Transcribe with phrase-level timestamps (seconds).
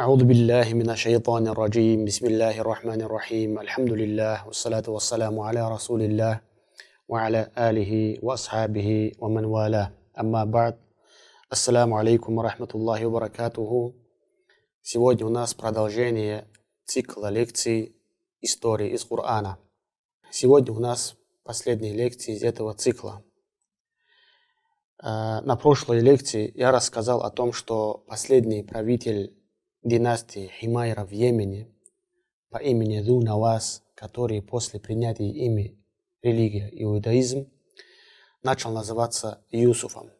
[0.00, 6.02] أعوذ بالله من الشيطان الرجيم بسم الله الرحمن الرحيم الحمد لله والصلاة والسلام على رسول
[6.02, 6.40] الله
[7.08, 10.74] وعلى آله وأصحابه ومن والاه أما بعد
[11.50, 13.94] Ассаламу алейкум ва рахматуллахи ва баракатуху.
[14.80, 16.46] Сегодня у нас продолжение
[16.86, 17.94] цикла лекций
[18.40, 19.58] истории из Корана.
[20.30, 23.22] Сегодня у нас последние лекции из этого цикла.
[25.02, 29.36] Э, на прошлой лекции я рассказал о том, что последний правитель
[29.82, 31.68] династии Химайра в Йемене
[32.50, 35.78] по имени Ду Навас, который после принятия ими
[36.22, 37.50] религия иудаизм,
[38.42, 40.10] начал называться Юсуфом.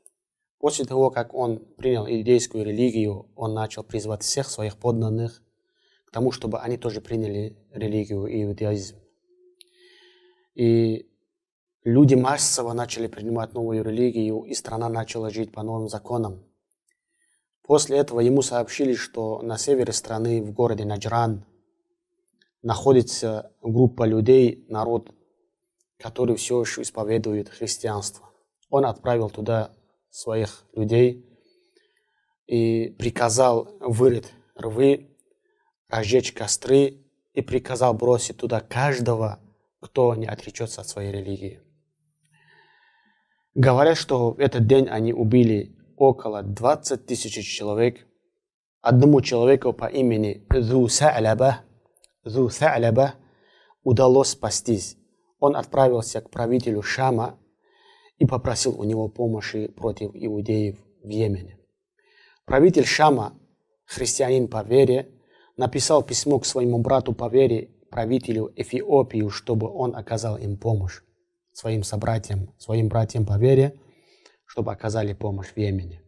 [0.58, 5.42] После того, как он принял иудейскую религию, он начал призвать всех своих подданных
[6.06, 8.96] к тому, чтобы они тоже приняли религию иудаизм.
[10.54, 11.08] И
[11.84, 16.44] люди массово начали принимать новую религию, и страна начала жить по новым законам.
[17.62, 21.44] После этого ему сообщили, что на севере страны, в городе Наджран,
[22.62, 25.14] находится группа людей, народ,
[25.98, 28.28] который все еще исповедует христианство.
[28.68, 29.72] Он отправил туда
[30.10, 31.26] своих людей
[32.46, 35.16] и приказал вырыть рвы,
[35.88, 39.40] разжечь костры и приказал бросить туда каждого,
[39.80, 41.60] кто не отречется от своей религии.
[43.54, 48.06] Говорят, что в этот день они убили около 20 тысяч человек.
[48.80, 51.60] Одному человеку по имени Зу Са'ляба,
[52.24, 53.14] Зу Са'ляба
[53.84, 54.96] удалось спастись.
[55.40, 57.38] Он отправился к правителю Шама
[58.16, 61.58] и попросил у него помощи против иудеев в Йемене.
[62.46, 63.38] Правитель Шама,
[63.84, 65.10] христианин по вере,
[65.58, 71.02] написал письмо к своему брату по вере, правителю Эфиопию, чтобы он оказал им помощь,
[71.52, 73.78] своим собратьям, своим братьям по вере,
[74.50, 76.02] чтобы оказали помощь в Йемене.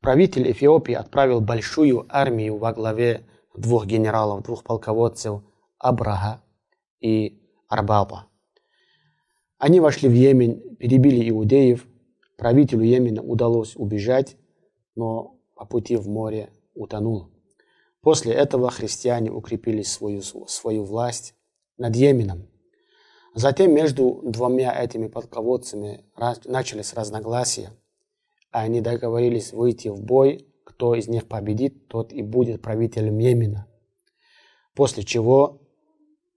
[0.00, 5.42] Правитель Эфиопии отправил большую армию во главе двух генералов, двух полководцев
[5.78, 6.40] Абраха
[7.00, 8.28] и Арбаба.
[9.58, 11.84] Они вошли в Йемен, перебили иудеев.
[12.38, 14.36] Правителю Йемена удалось убежать,
[14.94, 17.30] но по пути в море утонул.
[18.00, 21.34] После этого христиане укрепили свою, свою власть
[21.78, 22.46] над Йеменом.
[23.34, 26.04] Затем между двумя этими полководцами
[26.44, 27.70] начались разногласия.
[28.50, 30.46] Они договорились выйти в бой.
[30.64, 33.66] Кто из них победит, тот и будет правителем Йемена.
[34.74, 35.60] После чего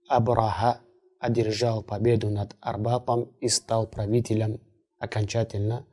[0.07, 0.81] Абраха
[1.19, 4.61] одержал победу над Арбапом и стал правителем,
[5.00, 5.85] окончательно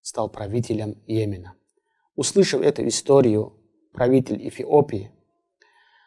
[0.00, 1.54] стал правителем Йемена.
[2.16, 3.54] Услышав эту историю,
[3.92, 5.10] правитель Эфиопии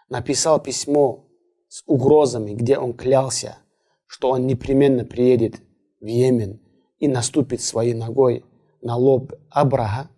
[0.09, 1.27] написал письмо
[1.67, 3.57] с угрозами, где он клялся,
[4.07, 5.61] что он непременно приедет
[5.99, 6.61] в Йемен
[6.99, 8.45] и наступит своей ногой
[8.81, 10.09] на лоб Абраха.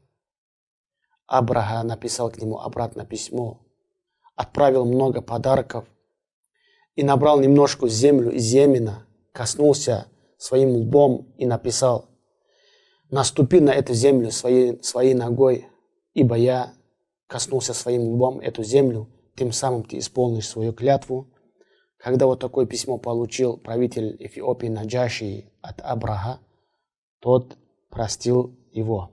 [1.26, 3.66] Абраха написал к нему обратно письмо,
[4.36, 5.86] отправил много подарков
[6.96, 12.10] и набрал немножко землю из Йемена, коснулся своим лбом и написал,
[13.10, 15.68] «Наступи на эту землю своей, своей ногой,
[16.14, 16.74] ибо я
[17.28, 21.28] коснулся своим лбом эту землю, тем самым ты исполнишь свою клятву».
[21.98, 26.40] Когда вот такое письмо получил правитель Эфиопии Наджаши от Абраха,
[27.20, 27.58] тот
[27.90, 29.12] простил его.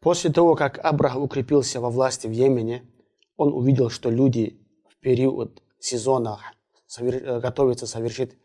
[0.00, 2.84] После того, как Абрах укрепился во власти в Йемене,
[3.36, 6.40] он увидел, что люди в период сезона.
[6.98, 8.36] Э, готовится совершить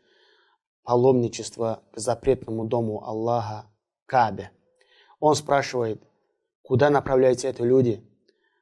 [0.83, 3.69] паломничество к запретному дому Аллаха
[4.05, 4.51] Кабе.
[5.19, 6.01] Он спрашивает,
[6.63, 8.03] куда направляются эти люди?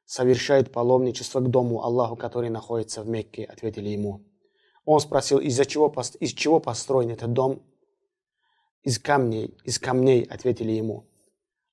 [0.04, 4.27] Совершают паломничество к дому Аллаху, который находится в Мекке, ответили ему.
[4.90, 7.62] Он спросил, из-за чего, из чего построен этот дом?
[8.82, 11.06] Из камней, из камней, ответили ему.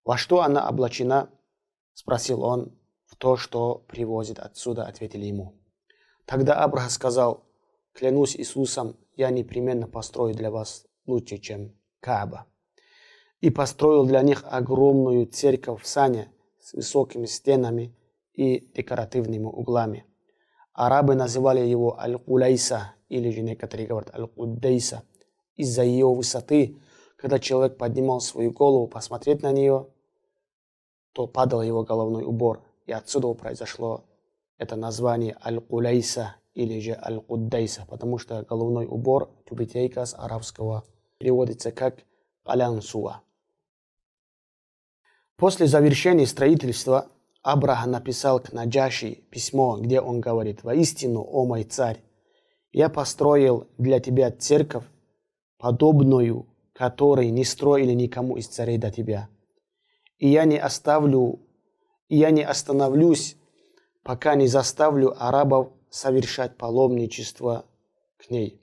[0.04, 1.30] Во что она облачена?
[1.94, 2.78] Спросил он.
[3.06, 5.56] В то, что привозит отсюда, ответили ему.
[6.26, 7.46] Тогда Абраха сказал,
[7.94, 12.48] Клянусь Иисусом, я непременно построю для вас лучше, чем Кааба.
[13.40, 17.96] И построил для них огромную церковь в Сане с высокими стенами
[18.34, 20.06] и декоративными углами.
[20.76, 25.04] Арабы называли его Аль-Кулайса, или же некоторые говорят Аль-Куддейса,
[25.56, 26.78] из-за ее высоты,
[27.16, 29.88] когда человек поднимал свою голову посмотреть на нее,
[31.14, 32.62] то падал его головной убор.
[32.88, 34.04] И отсюда произошло
[34.58, 40.84] это название Аль-Кулайса или же Аль-Куддайса, потому что головной убор тюбетейка с арабского
[41.18, 42.04] переводится как
[42.44, 43.22] Алянсуа.
[45.38, 47.08] После завершения строительства
[47.46, 52.02] Абраха написал к Наджаши письмо, где он говорит, «Воистину, о мой царь,
[52.72, 54.86] я построил для тебя церковь,
[55.60, 59.30] подобную которой не строили никому из царей до тебя.
[60.18, 61.40] И я не оставлю,
[62.10, 63.38] я не остановлюсь
[64.02, 67.66] пока не заставлю арабов совершать паломничество
[68.18, 68.60] к ней.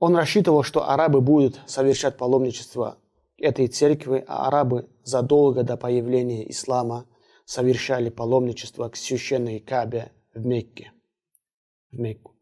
[0.00, 2.98] Он рассчитывал, что арабы будут совершать паломничество
[3.38, 7.06] этой церкви, а арабы задолго до появления ислама
[7.44, 10.92] совершали паломничество к священной Кабе в Мекке.
[11.90, 12.34] В Мекку.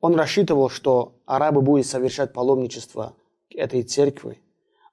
[0.00, 3.14] Он рассчитывал, что арабы будут совершать паломничество
[3.50, 4.40] к этой церкви,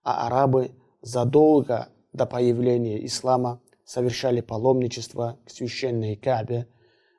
[0.03, 0.71] а арабы
[1.01, 6.67] задолго до появления ислама совершали паломничество к священной Кабе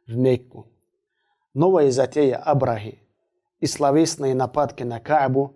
[0.07, 0.67] в Мекку.
[1.53, 2.99] Новая затея Абрахи
[3.61, 5.55] и словесные нападки на Кабу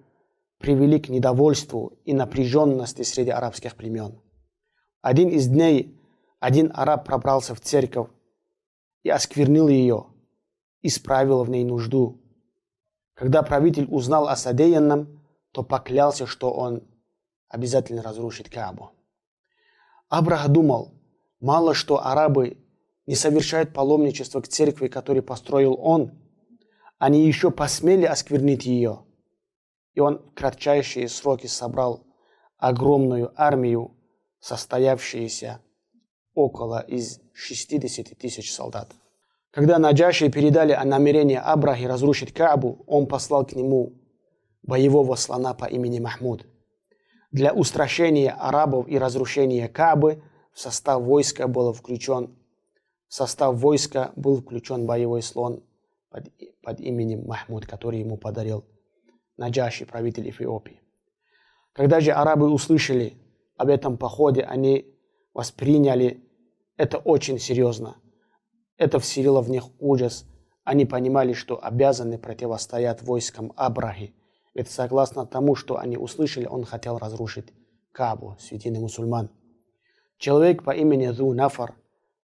[0.58, 4.20] привели к недовольству и напряженности среди арабских племен.
[5.00, 5.97] Один из дней
[6.40, 8.08] один араб пробрался в церковь
[9.02, 10.06] и осквернил ее,
[10.82, 12.20] исправил в ней нужду.
[13.14, 16.86] Когда правитель узнал о содеянном, то поклялся, что он
[17.48, 18.92] обязательно разрушит Каабу.
[20.08, 20.94] Абрах думал,
[21.40, 22.58] мало что арабы
[23.06, 26.12] не совершают паломничество к церкви, которую построил он,
[26.98, 29.04] они еще посмели осквернить ее.
[29.94, 32.06] И он в кратчайшие сроки собрал
[32.58, 33.96] огромную армию,
[34.40, 35.60] состоявшуюся
[36.38, 38.92] около из 60 тысяч солдат.
[39.50, 43.92] Когда Наджаши передали о намерении Абрахи разрушить Каабу, он послал к нему
[44.62, 46.46] боевого слона по имени Махмуд–
[47.30, 52.34] для устрашения арабов и разрушения Кабы в состав войска был включен
[53.08, 55.64] в состав войска был включен боевой слон
[56.10, 56.30] под,
[56.62, 58.64] под именем Махмуд, который ему подарил
[59.38, 60.82] Наджаши, правитель Эфиопии.
[61.72, 63.14] Когда же арабы услышали
[63.56, 64.94] об этом походе, они
[65.32, 66.22] восприняли
[66.78, 67.96] это очень серьезно.
[68.78, 70.24] Это вселило в них ужас.
[70.64, 74.14] Они понимали, что обязаны противостоять войскам Абрахи,
[74.54, 77.52] ведь согласно тому, что они услышали, он хотел разрушить
[77.90, 79.28] Кабу, святины мусульман.
[80.18, 81.74] Человек по имени Зу Нафар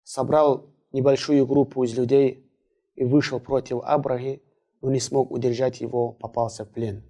[0.04, 2.48] собрал небольшую группу из людей
[2.94, 4.40] и вышел против Абрахи,
[4.82, 7.02] но не смог удержать его, попался в плен.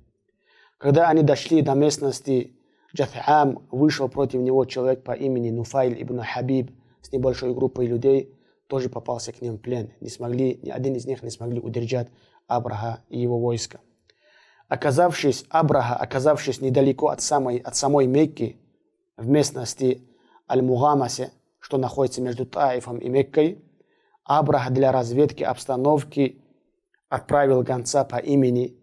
[0.78, 2.56] Когда они дошли до местности
[2.96, 6.70] Джатхам, вышел против него человек по имени Нуфайль ибн Хабиб
[7.04, 8.34] с небольшой группой людей,
[8.66, 9.92] тоже попался к ним в плен.
[10.00, 12.08] Не смогли, ни один из них не смогли удержать
[12.46, 13.80] Абраха и его войско.
[14.68, 18.56] Оказавшись, Абраха, оказавшись недалеко от самой, от самой Мекки,
[19.16, 20.02] в местности
[20.50, 23.62] Аль-Мугамасе, что находится между Таифом и Меккой,
[24.24, 26.42] Абраха для разведки обстановки
[27.10, 28.76] отправил гонца по имени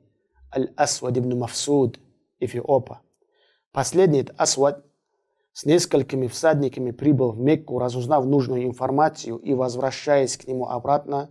[0.56, 2.00] Аль-Асвад ибн Мафсуд,
[2.40, 3.02] Эфиопа.
[3.72, 4.86] Последний Асвад
[5.54, 11.30] с несколькими всадниками прибыл в Мекку, разузнав нужную информацию и, возвращаясь к нему обратно,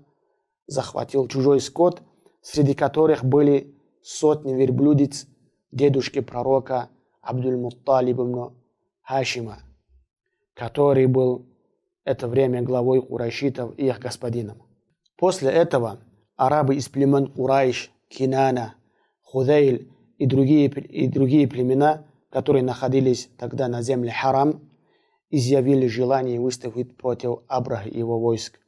[0.67, 2.02] захватил чужой скот,
[2.43, 5.26] среди которых были сотни верблюдец
[5.72, 6.90] дедушки пророка
[7.22, 8.52] Абдуль-Мутталиб
[9.02, 9.58] Хашима,
[10.55, 11.46] который был
[12.05, 14.62] это время главой курайшитов и их господином.
[15.17, 16.00] После этого
[16.37, 18.75] арабы из племен Курайш, Кинана,
[19.22, 24.61] Худейль и другие, и другие племена, которые находились тогда на земле Харам,
[25.31, 28.59] изъявили желание выставить против Абраха и его войск.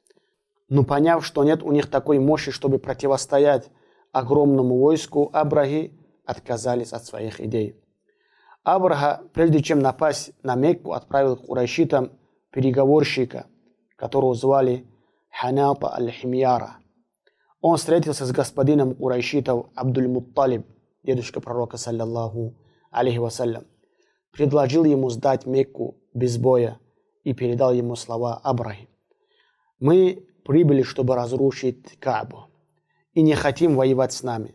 [0.69, 3.71] Но поняв, что нет у них такой мощи, чтобы противостоять
[4.13, 5.93] огромному войску Абрахи
[6.25, 7.77] отказались от своих идей.
[8.65, 12.13] Абраха, прежде чем напасть на Мекку, отправил к курайшитам
[12.51, 13.47] переговорщика,
[13.97, 14.87] которого звали
[15.31, 16.77] Ханата аль-Химьяра.
[17.61, 20.65] Он встретился с господином курайшитов Абдуль-Мутталиб,
[21.03, 22.55] дедушка пророка, саллаллаху
[22.93, 23.65] алейхи вассалям,
[24.31, 26.79] предложил ему сдать Мекку без боя
[27.25, 28.89] и передал ему слова Абрахи.
[29.81, 32.47] Мы прибыли, чтобы разрушить Каабу
[33.15, 34.55] и не хотим воевать с нами.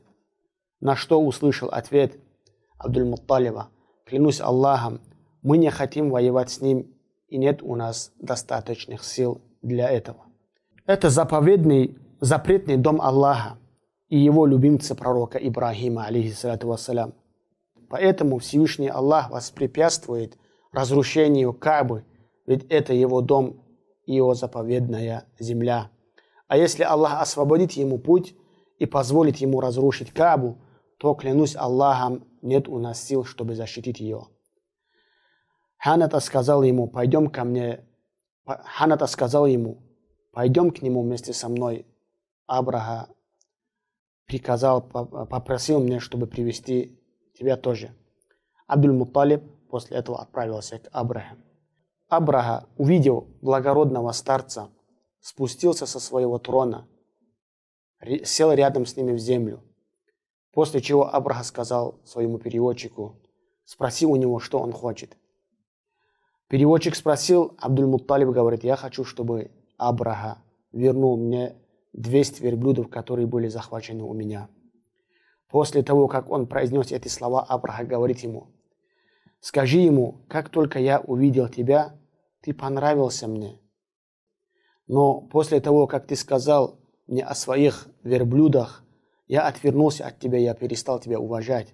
[0.80, 2.18] На что услышал ответ
[2.80, 3.68] Абдуль-Мутталива,
[4.06, 5.02] клянусь Аллахом,
[5.42, 6.94] мы не хотим воевать с ним,
[7.28, 10.26] и нет у нас достаточных сил для этого.
[10.86, 13.58] Это заповедный, запретный дом Аллаха
[14.08, 17.14] и его любимца пророка Ибрахима, алейхиссалату вассалям.
[17.90, 20.38] Поэтому Всевышний Аллах воспрепятствует
[20.72, 22.06] разрушению Кабы,
[22.46, 23.64] ведь это его дом
[24.06, 25.92] и его заповедная земля.
[26.48, 28.36] А если Аллах освободит ему путь,
[28.78, 30.58] и позволит ему разрушить Кабу,
[30.98, 34.28] то, клянусь Аллахом, нет у нас сил, чтобы защитить ее.
[35.78, 37.86] Ханата сказал ему, пойдем ко мне.
[38.46, 39.84] Ханата сказал ему,
[40.32, 41.86] пойдем к нему вместе со мной.
[42.46, 43.10] Абраха
[44.26, 46.97] приказал, попросил меня, чтобы привести
[47.38, 47.96] тебя тоже.
[48.68, 51.38] Абдуль-Муталиб после этого отправился к Абрахе.
[52.10, 54.70] Абраха, увидел благородного старца,
[55.20, 56.88] спустился со своего трона–
[58.24, 59.64] сел рядом с ними в землю.
[60.54, 63.16] После чего Абраха сказал своему переводчику,
[63.64, 65.18] спросил у него, что он хочет.
[66.48, 70.42] Переводчик спросил, Абдуль-Мутталиб говорит, я хочу, чтобы Абраха
[70.72, 71.56] вернул мне
[71.94, 74.50] 200 верблюдов, которые были захвачены у меня.
[75.50, 78.48] После того, как он произнес эти слова, Абраха говорит ему,
[79.40, 81.98] «Скажи ему, как только я увидел тебя,
[82.42, 83.60] ты понравился мне.
[84.88, 88.84] Но после того, как ты сказал мне о своих верблюдах,
[89.28, 91.74] я отвернулся от тебя, я перестал тебя уважать.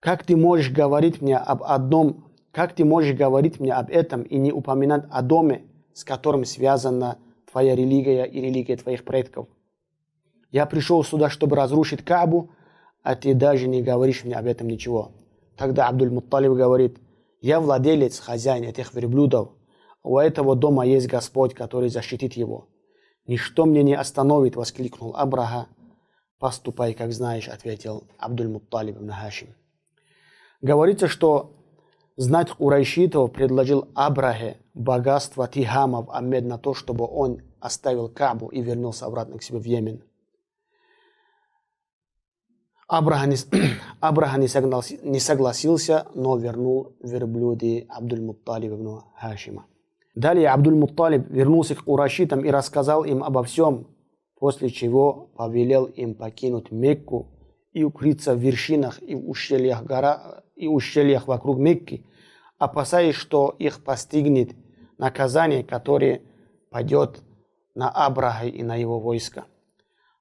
[0.00, 4.36] Как ты можешь говорить мне об одном, как ты можешь говорить мне об этом и
[4.36, 7.18] не упоминать о доме, с которым связана
[7.50, 9.48] твоя религия и религия твоих предков?
[10.52, 12.50] Я пришел сюда, чтобы разрушить Кабу,
[13.02, 15.12] а ты даже не говоришь мне об этом ничего.
[15.56, 16.98] Тогда Абдуль-Мутталиб говорит,
[17.40, 19.48] я владелец, хозяин этих верблюдов.
[20.02, 22.68] У этого дома есть Господь, который защитит его.
[23.26, 25.68] Ничто мне не остановит, воскликнул Абраха.
[26.38, 29.12] Поступай, как знаешь, ответил Абдуль-Мутталиб ибн.
[30.60, 31.56] Говорится, что
[32.16, 38.60] знать Урайшитов предложил Абрахе богатство Тихама в Амед на то, чтобы он оставил Кабу и
[38.60, 40.02] вернулся обратно к себе в Йемен.
[42.92, 43.36] Абраха не,
[44.00, 49.64] Абраха не, согласился, не согласился, но вернул верблюды Абдуль-Мутталиб ибн Хашима.
[50.14, 53.86] Далее Абдуль-Мутталиб вернулся к Урашитам и рассказал им обо всем,
[54.38, 57.28] после чего повелел им покинуть Мекку
[57.72, 62.04] и укрыться в вершинах и в ущельях, гора, и ущельях вокруг Мекки,
[62.58, 64.50] опасаясь, что их постигнет
[64.98, 66.20] наказание, которое
[66.70, 67.22] пойдет
[67.74, 69.46] на Абраха и на его войско.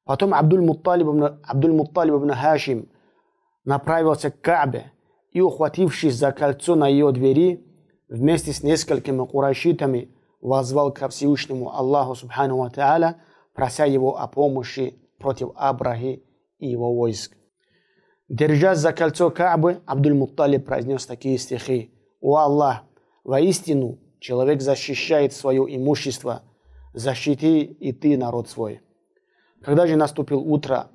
[0.06, 2.90] Потом Абдуль-Мутталиб Абдуль ибн Хашим
[3.66, 4.92] направился к Кабе
[5.32, 7.66] и, ухватившись за кольцо на ее двери,
[8.10, 10.10] вместе с несколькими курайшитами
[10.42, 13.16] возвал ко Всевышнему Аллаху Субхану Ва Та'аля,
[13.54, 16.24] прося его о помощи против Абрахи
[16.58, 17.38] и его войск.
[18.28, 21.94] Держась за кольцо Каабы, Абдуль-Мутталиб произнес такие стихи.
[22.22, 22.84] «О Аллах,
[23.24, 26.42] воистину человек защищает свое имущество,
[26.94, 28.82] защити и ты народ свой».
[29.64, 30.90] Когда же наступил утро,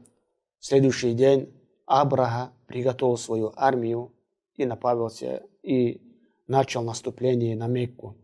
[0.59, 1.53] следующий день,
[1.87, 4.13] Абраха приготовил свою армию
[4.57, 6.03] и направился и
[6.49, 8.17] начал наступление на Мекку.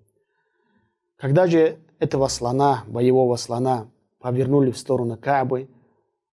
[1.16, 5.68] Когда же этого слона, боевого слона, повернули в сторону Каабы,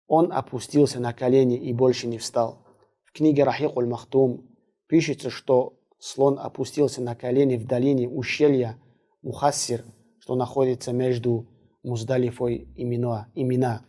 [0.09, 2.67] он опустился на колени и больше не встал.
[3.05, 4.49] В книге Рахик махтум
[4.89, 8.77] пишется, что слон опустился на колени в долине ущелья
[9.23, 9.85] Мухассир,
[10.19, 11.47] что находится между
[11.85, 13.87] Муздалифой и Мина.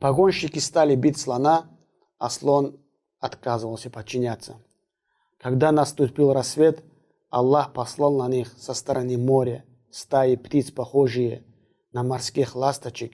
[0.00, 1.66] Погонщики стали бить слона,
[2.18, 2.80] а слон
[3.18, 4.56] отказывался подчиняться.
[5.38, 6.82] Когда наступил рассвет,
[7.28, 11.44] Аллах послал на них со стороны моря стаи птиц, похожие
[11.92, 13.12] на морских ласточек.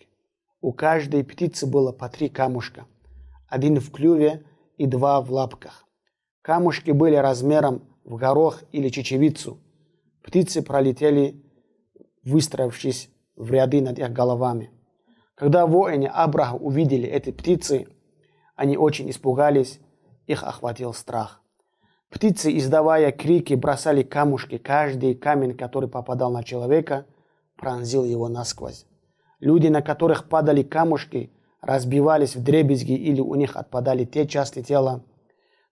[0.60, 2.86] У каждой птицы было по три камушка,
[3.48, 5.84] один в клюве и два в лапках.
[6.40, 9.58] Камушки были размером в горох или чечевицу.
[10.22, 11.44] Птицы пролетели,
[12.22, 14.70] выстроившись в ряды над их головами.
[15.36, 17.86] Когда воины Абраха увидели эти птицы,
[18.56, 19.80] они очень испугались,
[20.26, 21.42] их охватил страх.
[22.08, 24.56] Птицы, издавая крики, бросали камушки.
[24.56, 27.04] Каждый камень, который попадал на человека,
[27.56, 28.86] пронзил его насквозь.
[29.38, 35.04] Люди, на которых падали камушки, разбивались в дребезги или у них отпадали те части тела,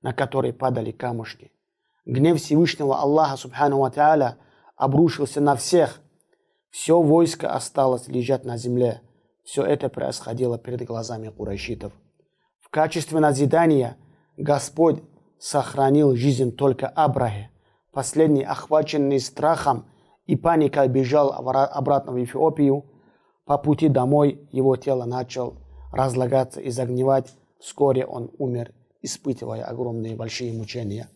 [0.03, 1.53] на которые падали камушки.
[2.05, 4.35] Гнев Всевышнего Аллаха Субхану Ва Та'аля
[4.77, 6.03] обрушился на всех.
[6.69, 9.01] Все войско осталось лежать на земле–
[9.45, 11.93] все это происходило перед глазами курайшитов.
[12.61, 13.97] В качестве назидания
[14.37, 15.03] Господь
[15.39, 17.51] сохранил жизнь только Абрахе.
[17.93, 19.87] Последний, охваченный страхом
[20.27, 22.87] и паникой, бежал обратно в Эфиопию.
[23.45, 25.57] По пути домой его тело начало
[25.93, 27.33] разлагаться и загнивать.
[27.61, 31.09] Вскоре он умер, испытывая огромные большие мучения.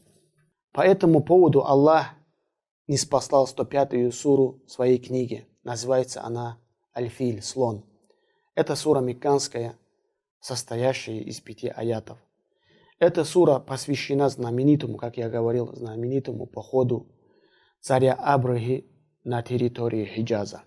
[0.73, 2.09] По этому поводу Аллах
[2.87, 5.47] не спасал 105-ю суру своей книги.
[5.65, 6.59] Называется она
[6.95, 7.85] Альфиль, слон.
[8.59, 9.79] Это сура мекканская,
[10.41, 12.19] состоящая из пяти аятов.
[12.99, 17.07] Эта сура посвящена знаменитому, как я говорил, знаменитому походу
[17.81, 18.85] царя Абрахи
[19.23, 20.65] на территории Хиджаза.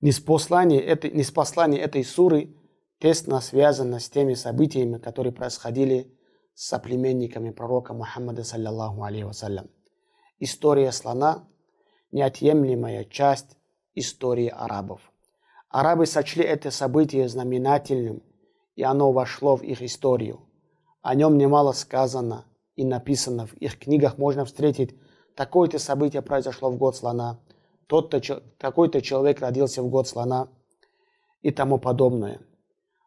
[0.00, 2.56] Неспослание этой, неспослание этой суры
[2.98, 6.12] тесно связано с теми событиями, которые происходили
[6.54, 9.70] с соплеменниками пророка Мухаммада, саллиллаху алейхи вассалям.
[10.40, 11.46] История слона–
[12.10, 13.56] неотъемлемая часть
[13.94, 15.11] истории арабов.
[15.72, 18.22] Арабы сочли это событие знаменательным,
[18.76, 20.40] и оно вошло в их историю.
[21.00, 22.44] О нем немало сказано
[22.76, 23.46] и написано.
[23.46, 24.94] В их книгах можно встретить
[25.34, 27.40] такое-то событие произошло в год слона,
[27.86, 28.20] тот-то,
[28.58, 30.48] такой-то человек родился в год слона
[31.40, 32.40] и тому подобное.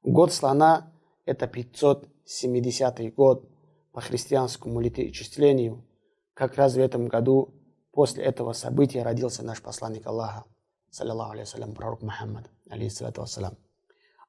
[0.03, 0.91] Год слона–
[1.25, 3.47] это 570 год
[3.91, 5.85] по христианскому летоисчислению.
[6.33, 7.53] Как раз в этом году
[7.91, 10.45] после этого события родился наш посланник Аллаха,
[10.89, 13.56] саллиллаху алейхи пророк Мухаммад, алейхиссалату вассалам.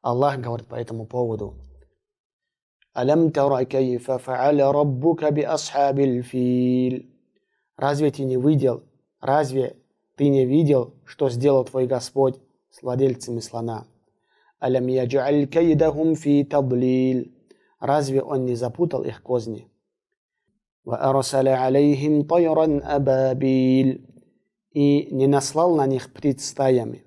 [0.01, 1.55] Аллах говорит по этому поводу.
[2.93, 7.05] «Алям тара кайфа фа'аля раббука би асхабил фил».
[7.77, 8.83] Разве ты не видел,
[9.19, 9.77] разве
[10.15, 12.36] ты не видел, что сделал твой Господь
[12.69, 13.86] с владельцами слона?
[14.60, 17.31] «Алям яджаль кайдахум фи тадлил».
[17.79, 19.71] Разве он не запутал их козни?
[20.86, 24.01] وأرسل عليهم طيرا أبابيل
[24.74, 27.03] и не наслал на них птиц стаями.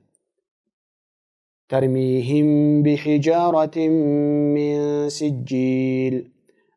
[1.69, 3.93] Тармихим бихиджаратим
[4.53, 6.27] мин сиджил.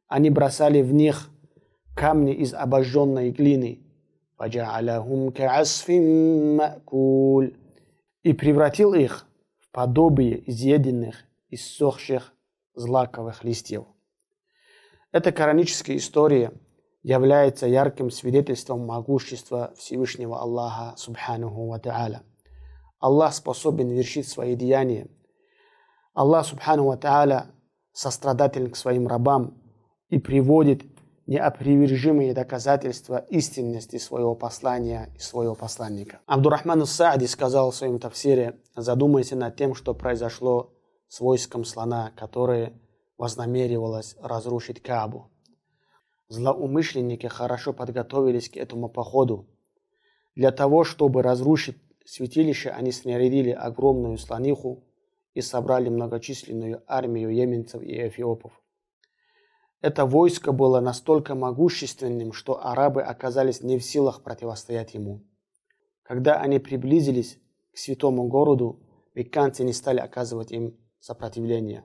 [0.06, 1.30] Они бросали в них
[1.96, 3.80] камни из обожженной глины.
[4.38, 7.56] Фаджа'алахум ка'асфин ма'куль.
[8.22, 9.26] И превратил их
[9.58, 12.32] в подобие изъеденных, иссохших
[12.74, 13.84] злаковых листьев.
[15.10, 16.52] Это кораническая история–
[17.02, 22.22] является ярким свидетельством могущества Всевышнего Аллаха Субханаху Ва Та'аля.
[23.02, 25.08] Аллах способен вершить свои деяния.
[26.14, 27.46] Аллах Субханаху Ва Та'аля
[27.92, 29.60] сострадателен к своим рабам
[30.08, 30.84] и приводит
[31.26, 36.20] неопривержимые доказательства истинности своего послания и своего посланника.
[36.26, 40.72] Абдурахман Саади сказал в своем тафсире, задумайся над тем, что произошло
[41.08, 42.80] с войском слона, которое
[43.18, 45.28] вознамеривалось разрушить Кабу.
[46.28, 49.48] Злоумышленники хорошо подготовились к этому походу.
[50.36, 54.84] Для того, чтобы разрушить святилище, они снарядили огромную слониху
[55.34, 58.52] и собрали многочисленную армию йеменцев и эфиопов.
[59.80, 65.24] Это войско было настолько могущественным, что арабы оказались не в силах противостоять ему.
[66.02, 67.38] Когда они приблизились
[67.72, 68.80] к святому городу,
[69.14, 71.84] мекканцы не стали оказывать им сопротивление.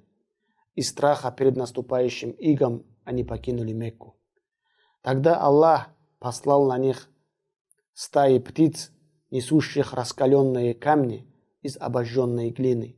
[0.76, 4.16] Из страха перед наступающим игом они покинули Мекку.
[5.02, 7.10] Тогда Аллах послал на них
[7.94, 8.92] стаи птиц,
[9.32, 11.28] несущих раскаленные камни
[11.62, 12.96] из обожженной глины.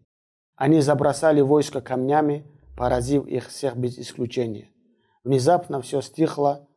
[0.56, 2.46] Они забросали войско камнями,
[2.78, 4.70] поразив их всех без исключения.
[5.24, 6.68] Внезапно все стихло,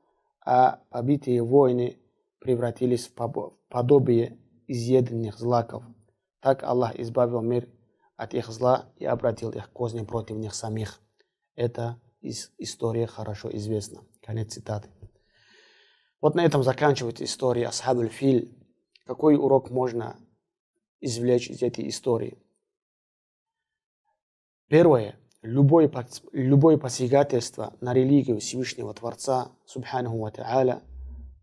[0.44, 1.98] а побитые воины
[2.40, 5.84] превратились в подобие изъеденных злаков.
[6.40, 7.68] Так Аллах избавил мир
[8.16, 11.00] от их зла и обратил их козням против них самих.
[11.54, 14.00] Это из истории хорошо известна.
[14.22, 14.88] Конец цитаты.
[16.20, 18.56] Вот на этом заканчивается история Асхабуль Филь.
[19.04, 20.16] Какой урок можно
[21.00, 22.38] извлечь из этой истории?
[24.68, 25.18] Первое.
[25.42, 25.90] Любое,
[26.30, 30.82] любое посягательство на религию Всевышнего Творца, Субханаху Ва Та'аля,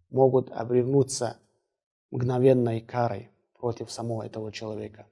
[0.09, 1.37] могут обернуться
[2.09, 5.05] мгновенной карой против самого этого человека.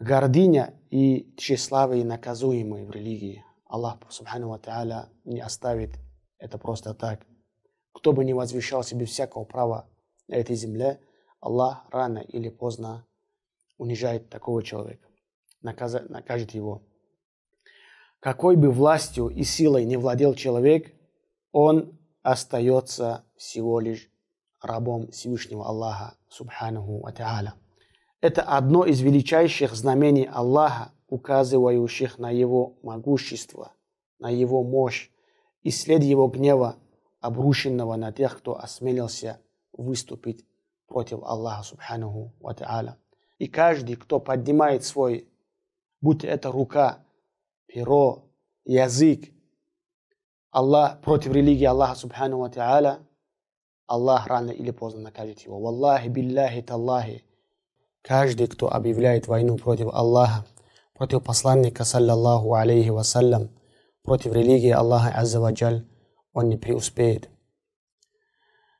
[0.00, 3.44] Гордыня и тщеславие наказуемые в религии.
[3.66, 5.92] Аллах Субхану Ва не оставит
[6.38, 7.24] это просто так–
[7.98, 9.88] кто бы ни возвещал себе всякого права
[10.28, 11.00] на этой земле,
[11.40, 13.06] Аллах рано или поздно
[13.76, 15.06] унижает такого человека,
[15.62, 16.82] накажет, его.
[18.20, 20.92] Какой бы властью и силой не владел человек,
[21.52, 24.10] он остается всего лишь
[24.60, 27.52] рабом Всевышнего Аллаха, Субханаху Ва Та'аля.
[28.20, 33.72] Это одно из величайших знамений Аллаха, указывающих на Его могущество,
[34.18, 35.10] на Его мощь
[35.62, 36.76] и след Его гнева
[37.20, 39.40] обрушенного на тех, кто осмелился
[39.72, 40.47] выступить
[40.88, 42.96] против Аллаха Субханаху Ва.
[43.38, 45.28] И каждый, кто поднимает свой,
[46.00, 47.04] будь это рука,
[47.66, 48.24] перо,
[48.64, 49.30] язык,
[50.50, 52.98] Аллах против религии Аллаха Субханаху Ва Та'аля,
[53.86, 55.60] Аллах рано или поздно накажет его.
[55.60, 57.24] Валлахи, биллахи, таллахи.
[58.02, 60.44] Каждый, кто объявляет войну против Аллаха,
[60.94, 63.50] против посланника, саллаллаху алейхи вассалям,
[64.02, 65.86] против религии Аллаха Азза Ваджаль,
[66.32, 67.30] он не преуспеет.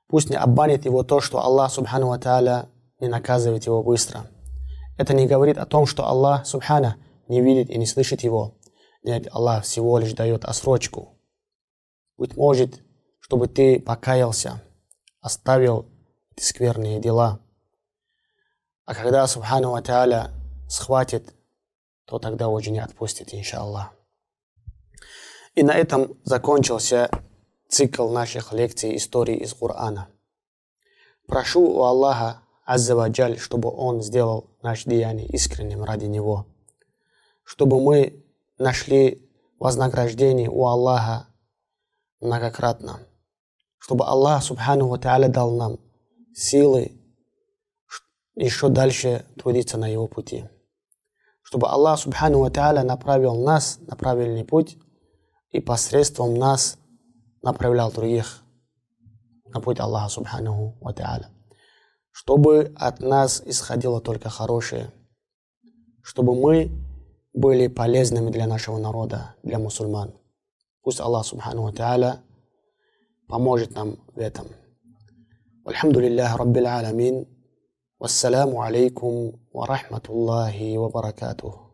[0.09, 2.69] Пусть не обманет его то, что Аллах Субхану Ва
[2.99, 4.27] не наказывает его быстро.
[4.97, 6.97] Это не говорит о том, что Аллах Субхана
[7.29, 8.59] не видит и не слышит его.
[9.03, 11.19] Нет, Аллах всего лишь дает осрочку.
[12.17, 12.81] Быть может,
[13.21, 14.63] чтобы ты покаялся,
[15.21, 15.87] оставил
[16.35, 17.41] эти скверные дела.
[18.87, 20.33] А когда Субхану Ва
[20.69, 21.35] схватит,
[22.07, 23.93] то тогда уже не отпустит, иншаллах.
[25.55, 27.11] И на этом закончился
[27.69, 30.09] цикл наших лекций истории из Корана.
[31.27, 36.47] Прошу у Аллаха Аззаваджаль, чтобы Он сделал наше деяние искренним ради Него,
[37.45, 38.25] чтобы мы
[38.59, 41.27] нашли вознаграждение у Аллаха
[42.21, 43.01] многократно,
[43.79, 45.79] чтобы Аллах Субхану Ва дал нам
[46.35, 46.93] силы
[48.35, 50.49] еще дальше трудиться на Его пути,
[51.43, 54.79] чтобы Аллах Субхану Ва направил нас на правильный путь
[55.51, 56.79] и посредством нас
[57.42, 58.42] направлял других
[59.46, 61.28] на путь Аллаха Субханаху Ва Та'аля.
[62.14, 64.94] чтобы от нас исходило только хорошее,
[66.04, 66.72] чтобы мы
[67.34, 70.14] были полезными для нашего народа, для мусульман.
[70.84, 72.22] Пусть Аллах Субхану Ва Тааля
[73.28, 74.48] поможет нам в этом.
[75.66, 77.26] والحمد لله رب العالمين
[78.00, 81.67] والسلام عليكم ورحمة الله وبركاته